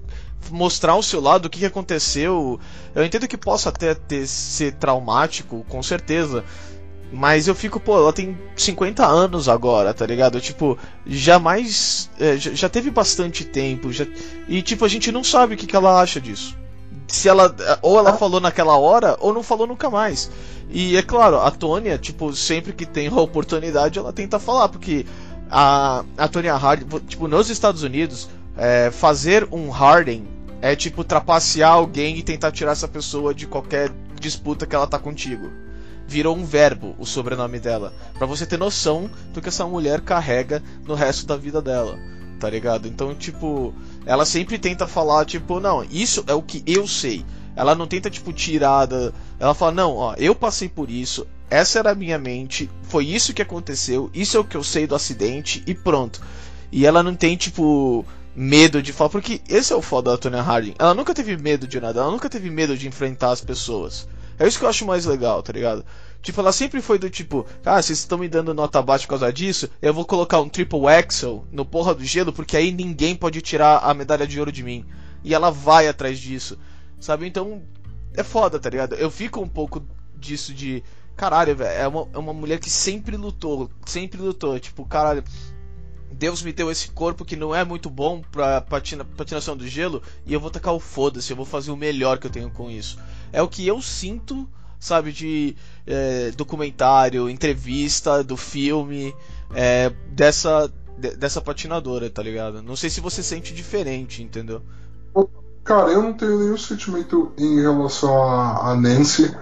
[0.50, 2.58] mostrar o seu lado, o que aconteceu.
[2.94, 6.44] Eu entendo que possa até ter, ser traumático, com certeza.
[7.12, 10.40] Mas eu fico, pô, ela tem 50 anos agora, tá ligado?
[10.40, 12.10] Tipo, jamais.
[12.18, 13.92] É, já, teve bastante tempo.
[13.92, 14.06] Já,
[14.48, 16.56] e, tipo, a gente não sabe o que, que ela acha disso.
[17.06, 17.54] Se ela.
[17.82, 20.30] Ou ela falou naquela hora, ou não falou nunca mais.
[20.70, 25.04] E é claro, a Tônia, tipo, sempre que tem a oportunidade, ela tenta falar, porque
[25.54, 30.26] a, a Tonya Harding, tipo, nos Estados Unidos, é, fazer um Harden
[30.62, 34.98] é tipo trapacear alguém e tentar tirar essa pessoa de qualquer disputa que ela tá
[34.98, 35.50] contigo.
[36.06, 40.62] Virou um verbo o sobrenome dela, para você ter noção do que essa mulher carrega
[40.86, 41.98] no resto da vida dela,
[42.40, 42.88] tá ligado?
[42.88, 43.74] Então, tipo,
[44.06, 47.26] ela sempre tenta falar, tipo, não, isso é o que eu sei.
[47.54, 49.12] Ela não tenta, tipo, tirar da.
[49.38, 53.34] Ela fala, não, ó, eu passei por isso, essa era a minha mente, foi isso
[53.34, 56.18] que aconteceu, isso é o que eu sei do acidente e pronto.
[56.72, 60.40] E ela não tem, tipo, medo de falar, porque esse é o foda da Tonya
[60.40, 60.74] Harding.
[60.78, 64.08] Ela nunca teve medo de nada, ela nunca teve medo de enfrentar as pessoas.
[64.38, 65.84] É isso que eu acho mais legal, tá ligado?
[66.22, 69.30] Tipo, ela sempre foi do tipo, ah, vocês estão me dando nota baixa por causa
[69.30, 73.42] disso, eu vou colocar um triple axel no porra do gelo, porque aí ninguém pode
[73.42, 74.86] tirar a medalha de ouro de mim.
[75.22, 76.58] E ela vai atrás disso,
[76.98, 77.26] sabe?
[77.26, 77.62] Então,
[78.14, 78.94] é foda, tá ligado?
[78.94, 79.84] Eu fico um pouco
[80.16, 80.82] disso de
[81.22, 84.58] caralho, velho, é uma, é uma mulher que sempre lutou, sempre lutou.
[84.58, 85.22] Tipo, caralho,
[86.10, 90.02] Deus me deu esse corpo que não é muito bom pra patina, patinação do gelo
[90.26, 92.68] e eu vou tacar o foda-se, eu vou fazer o melhor que eu tenho com
[92.68, 92.98] isso.
[93.32, 94.48] É o que eu sinto,
[94.80, 95.54] sabe, de
[95.86, 99.14] é, documentário, entrevista, do filme,
[99.54, 102.60] é, dessa, de, dessa patinadora, tá ligado?
[102.62, 104.60] Não sei se você sente diferente, entendeu?
[105.62, 109.32] Cara, eu não tenho nenhum sentimento em relação a, a Nancy,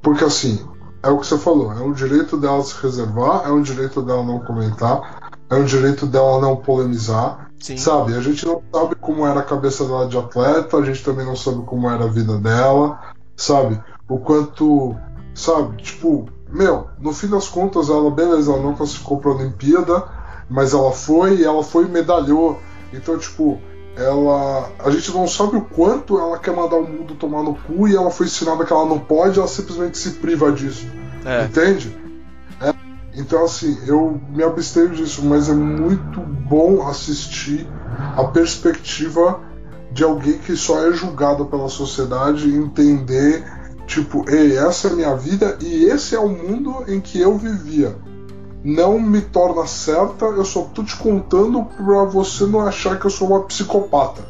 [0.00, 0.66] porque assim,
[1.06, 4.24] é o que você falou, é um direito dela se reservar, é um direito dela
[4.24, 7.46] não comentar, é um direito dela não polemizar.
[7.60, 7.76] Sim.
[7.76, 8.14] Sabe?
[8.14, 11.36] A gente não sabe como era a cabeça dela de atleta, a gente também não
[11.36, 13.00] sabe como era a vida dela,
[13.36, 13.80] sabe?
[14.08, 14.94] O quanto,
[15.34, 15.82] sabe?
[15.82, 20.04] Tipo, meu, no fim das contas, ela, beleza, ela não classificou pra Olimpíada,
[20.50, 22.58] mas ela foi e ela foi e medalhou.
[22.92, 23.58] Então, tipo,
[23.96, 24.70] ela.
[24.78, 27.96] A gente não sabe o quanto ela quer mandar o mundo tomar no cu e
[27.96, 30.86] ela foi ensinada que ela não pode, ela simplesmente se priva disso.
[31.24, 31.44] É.
[31.44, 31.96] Entende?
[32.60, 32.74] É.
[33.14, 37.66] Então, assim, eu me abstenho disso, mas é muito bom assistir
[38.16, 39.40] a perspectiva
[39.90, 43.42] de alguém que só é julgado pela sociedade e entender,
[43.86, 47.38] tipo, ei, essa é a minha vida e esse é o mundo em que eu
[47.38, 47.96] vivia
[48.66, 53.10] não me torna certa, eu só tô te contando pra você não achar que eu
[53.10, 54.26] sou uma psicopata.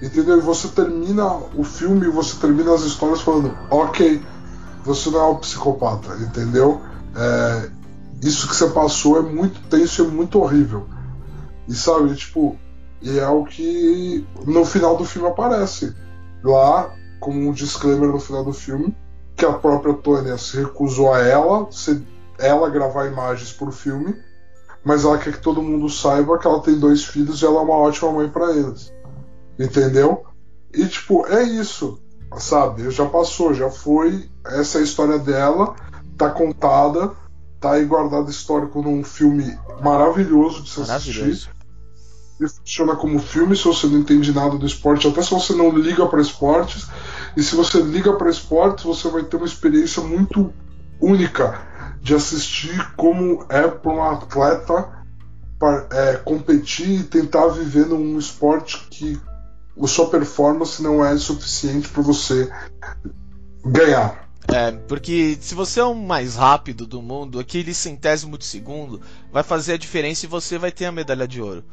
[0.00, 0.38] Entendeu?
[0.38, 4.22] E você termina o filme, você termina as histórias falando, ok,
[4.82, 6.80] você não é um psicopata, entendeu?
[7.14, 7.68] É,
[8.22, 10.86] isso que você passou é muito tenso e é muito horrível.
[11.68, 12.56] E sabe, tipo,
[13.02, 15.94] e é o que no final do filme aparece.
[16.42, 18.96] Lá, como um disclaimer no final do filme,
[19.36, 22.02] que a própria Tônia se recusou a ela, se
[22.38, 24.14] ela gravar imagens pro filme,
[24.84, 27.62] mas ela quer que todo mundo saiba que ela tem dois filhos e ela é
[27.62, 28.92] uma ótima mãe para eles.
[29.58, 30.24] Entendeu?
[30.72, 32.00] E tipo, é isso,
[32.38, 32.90] sabe?
[32.90, 34.28] Já passou, já foi.
[34.46, 35.74] Essa é a história dela,
[36.16, 37.12] tá contada,
[37.60, 41.50] tá aí guardado histórico num filme maravilhoso de se assistir.
[42.38, 45.70] Ele funciona como filme se você não entende nada do esporte, até se você não
[45.70, 46.86] liga para esportes.
[47.34, 50.52] E se você liga para esportes, você vai ter uma experiência muito
[51.00, 54.96] única de assistir como é para um atleta
[55.90, 59.18] é, competir e tentar viver num esporte que
[59.82, 62.50] a sua performance não é suficiente para você
[63.64, 64.26] ganhar.
[64.48, 69.00] É, porque se você é o mais rápido do mundo, aquele centésimo de segundo
[69.32, 71.64] vai fazer a diferença e você vai ter a medalha de ouro.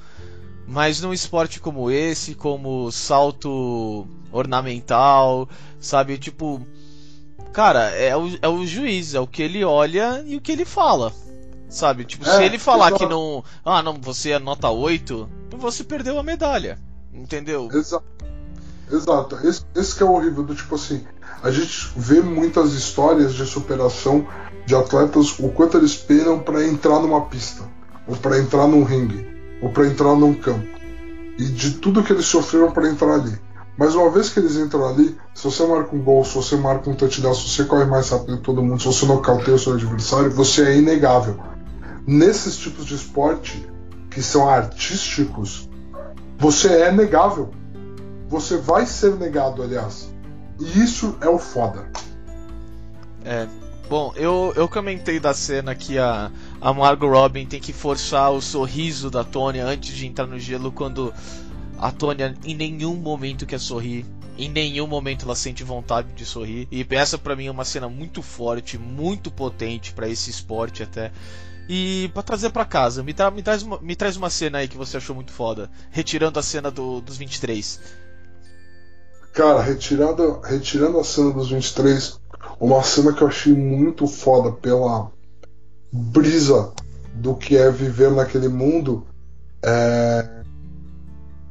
[0.68, 5.48] Mas num esporte como esse, como salto ornamental,
[5.80, 6.66] sabe, tipo,
[7.54, 10.66] Cara, é o, é o juiz, é o que ele olha e o que ele
[10.66, 11.14] fala.
[11.70, 12.04] Sabe?
[12.06, 13.04] Tipo, É, se ele falar exato.
[13.04, 13.44] que não.
[13.64, 16.78] Ah, não, você é nota 8, você perdeu a medalha.
[17.14, 17.70] Entendeu?
[17.72, 18.06] Exato.
[18.92, 19.40] Exato.
[19.48, 21.06] Esse, esse que é o horrível do tipo assim.
[21.42, 24.28] A gente vê muitas histórias de superação
[24.66, 27.64] de atletas, o quanto eles penam pra entrar numa pista,
[28.08, 29.28] ou pra entrar num ringue,
[29.62, 30.68] ou pra entrar num campo.
[31.38, 33.38] E de tudo que eles sofreram pra entrar ali.
[33.78, 36.90] Mas uma vez que eles entram ali, se você marca um gol, se você marca
[36.90, 39.74] um touchdown, se você corre mais rápido que todo mundo, se você nocauteia o seu
[39.74, 41.40] adversário, você é inegável.
[42.06, 43.66] Nesses tipos de esporte,
[44.12, 45.68] que são artísticos,
[46.38, 47.52] você é negável.
[48.30, 50.14] Você vai ser negado, aliás.
[50.60, 51.88] E isso é o foda.
[53.26, 53.48] É.
[53.90, 56.32] Bom, eu, eu comentei da cena que a,
[56.62, 60.72] a Margot Robin tem que forçar o sorriso da Tônia antes de entrar no gelo
[60.72, 61.14] quando
[61.78, 64.06] a Tônia em nenhum momento quer sorrir.
[64.38, 66.68] Em nenhum momento ela sente vontade de sorrir.
[66.72, 71.12] E essa pra mim é uma cena muito forte, muito potente pra esse esporte até.
[71.70, 74.68] E pra trazer pra casa, me, tra me, traz uma, me traz uma cena aí
[74.68, 75.70] que você achou muito foda.
[75.92, 77.80] Retirando a cena do, dos 23.
[79.34, 82.20] Cara, retirando, retirando a cena dos 23,
[82.60, 85.12] uma cena que eu achei muito foda pela
[85.92, 86.72] brisa
[87.14, 89.06] do que é viver naquele mundo,
[89.64, 90.43] é...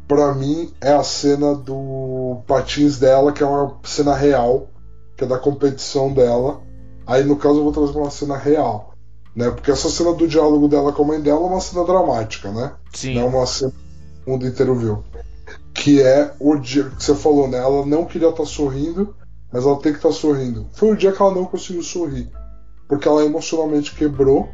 [0.07, 4.69] pra mim é a cena do patins dela, que é uma cena real,
[5.17, 6.61] que é da competição dela.
[7.07, 8.95] Aí no caso eu vou trazer uma cena real,
[9.35, 9.51] né?
[9.51, 12.73] Porque essa cena do diálogo dela com a mãe dela é uma cena dramática, né?
[12.93, 13.15] Sim.
[13.15, 15.03] Não é uma cena que o mundo inteiro viu.
[15.75, 17.59] Que é o dia que você falou, né?
[17.59, 19.15] Ela não queria estar sorrindo,
[19.53, 20.67] mas ela tem que estar sorrindo.
[20.73, 22.31] Foi o dia que ela não conseguiu sorrir.
[22.89, 24.49] Porque ela emocionalmente quebrou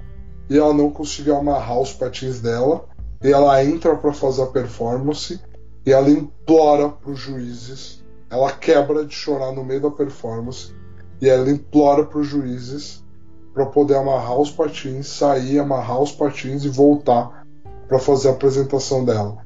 [0.49, 2.85] e ela não conseguiu amarrar os patins dela.
[3.23, 5.41] E ela entra para fazer a performance
[5.85, 8.05] e ela implora para os juízes.
[8.31, 10.73] Ela quebra de chorar no meio da performance
[11.21, 13.05] e ela implora para os juízes
[13.53, 17.45] para poder amarrar os patins, sair, amarrar os patins e voltar
[17.89, 19.39] para fazer a apresentação dela.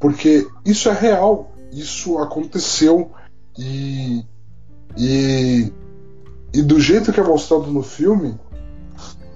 [0.00, 3.12] Porque isso é real, isso aconteceu
[3.56, 4.24] e,
[4.96, 5.72] e,
[6.52, 8.38] e do jeito que é mostrado no filme,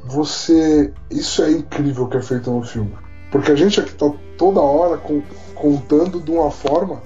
[0.05, 0.92] você.
[1.11, 2.96] Isso é incrível que é feito no filme.
[3.30, 5.22] Porque a gente aqui tá toda hora com-
[5.54, 7.02] contando de uma forma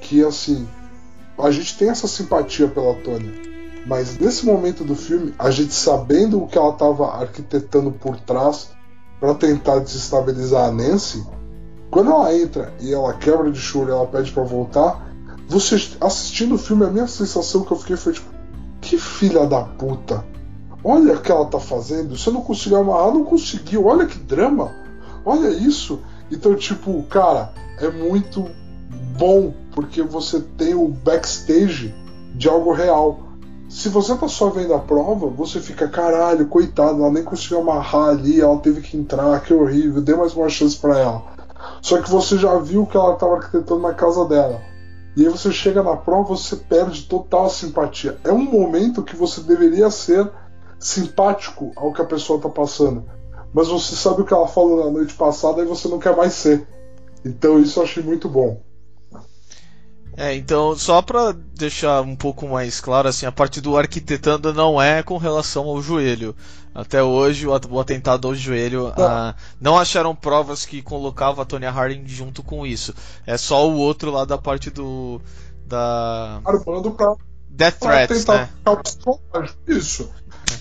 [0.00, 0.66] que assim.
[1.38, 3.32] A gente tem essa simpatia pela Tônia.
[3.86, 8.70] Mas nesse momento do filme, a gente sabendo o que ela estava arquitetando por trás
[9.20, 11.24] para tentar desestabilizar a Nancy,
[11.90, 15.08] quando ela entra e ela quebra de choro e ela pede para voltar,
[15.48, 18.28] você assistindo o filme, a minha sensação que eu fiquei foi tipo,
[18.80, 20.24] que filha da puta.
[20.84, 22.16] Olha o que ela tá fazendo.
[22.16, 23.86] Você não conseguiu amarrar, não conseguiu.
[23.86, 24.72] Olha que drama.
[25.28, 26.00] Olha isso.
[26.30, 28.50] Então, tipo, cara, é muito
[29.18, 31.94] bom porque você tem o backstage
[32.34, 33.20] de algo real.
[33.68, 38.08] Se você tá só vendo a prova, você fica, caralho, coitado, ela nem conseguiu amarrar
[38.08, 41.22] ali, ela teve que entrar, que horrível, dê mais uma chance para ela.
[41.82, 44.62] Só que você já viu que ela estava arquitetando na casa dela.
[45.14, 48.16] E aí você chega na prova, você perde total simpatia.
[48.24, 50.26] É um momento que você deveria ser
[50.78, 53.17] simpático ao que a pessoa tá passando.
[53.52, 56.32] Mas você sabe o que ela falou na noite passada e você não quer mais
[56.34, 56.66] ser.
[57.24, 58.62] Então isso eu achei muito bom.
[60.16, 64.82] É, então, só pra deixar um pouco mais claro, assim, a parte do arquitetando não
[64.82, 66.34] é com relação ao joelho.
[66.74, 71.44] Até hoje, o at- o atentado ao joelho, ah, não acharam provas que colocavam a
[71.44, 72.92] Tonya Harding junto com isso.
[73.26, 75.20] É só o outro lá da parte do.
[75.66, 76.40] da.
[76.44, 77.14] Armando pra,
[77.48, 78.48] Death pra Threats, né?
[79.68, 80.10] Isso.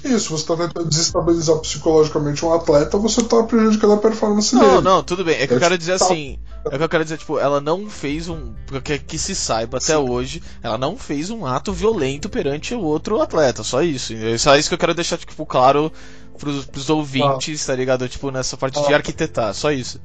[0.03, 4.81] Isso, você tá tentando desestabilizar psicologicamente um atleta, você tá prejudicando a performance Não, dele.
[4.81, 5.35] não, tudo bem.
[5.35, 6.39] É que eu Eu quero dizer tá- assim.
[6.71, 8.53] É que eu quero dizer, tipo, ela não fez um.
[8.83, 13.21] Que, que se saiba até hoje, ela não fez um ato violento perante o outro
[13.21, 13.63] atleta.
[13.63, 14.13] Só isso.
[14.13, 15.91] É só isso que eu quero deixar, tipo, claro
[16.37, 18.07] pros, pros ouvintes, tá ligado?
[18.09, 18.97] Tipo, nessa parte de Ah.
[18.97, 19.53] arquitetar.
[19.53, 19.99] Só isso.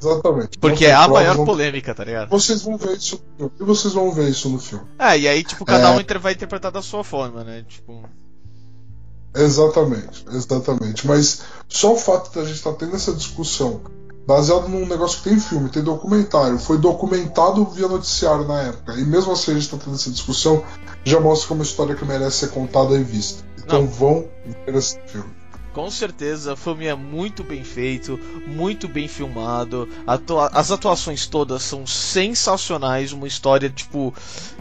[0.00, 0.58] Exatamente.
[0.58, 2.28] Porque Não é a prova, maior não- polêmica, tá ligado?
[2.28, 3.52] Vocês vão ver isso no filme.
[3.60, 4.84] E vocês vão ver isso no filme.
[4.98, 5.90] É, e aí, tipo, cada É.
[5.90, 7.64] um vai interpretar da sua forma, né?
[7.68, 8.02] Tipo.
[9.34, 11.06] Exatamente, exatamente.
[11.06, 13.80] Mas só o fato de a gente estar tendo essa discussão,
[14.26, 19.04] baseado num negócio que tem filme, tem documentário, foi documentado via noticiário na época, e
[19.04, 20.64] mesmo assim a gente está tendo essa discussão,
[21.04, 23.44] já mostra é uma história que merece ser contada e vista.
[23.58, 23.88] Então Não.
[23.88, 24.28] vão
[24.66, 25.30] ver esse filme.
[25.74, 28.16] Com certeza, o filme é muito bem feito,
[28.46, 29.88] muito bem filmado.
[30.06, 34.14] atua- As atuações todas são sensacionais, uma história tipo,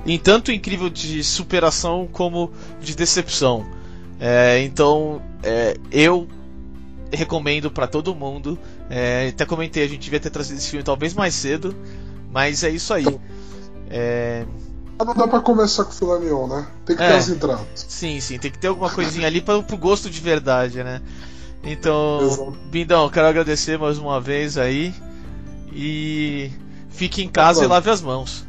[0.07, 2.51] em tanto incrível de superação como
[2.82, 3.63] de decepção.
[4.20, 6.28] É, então, é, eu
[7.11, 8.57] recomendo pra todo mundo.
[8.89, 11.76] É, até comentei, a gente devia ter trazido esse filme talvez mais cedo,
[12.32, 13.05] mas é isso aí.
[13.89, 14.45] É,
[15.05, 16.68] Não dá pra começar com o filé mignon, né?
[16.86, 17.07] Tem que É.
[17.09, 17.66] ter as entradas.
[17.76, 21.01] Sim, sim, tem que ter alguma coisinha ali para pro gosto de verdade, né?
[21.64, 22.57] Então, Exato.
[22.72, 24.93] Bindão, quero agradecer mais uma vez aí.
[25.72, 26.51] E
[26.89, 27.74] fique em casa e Claro.
[27.74, 28.45] lave as mãos.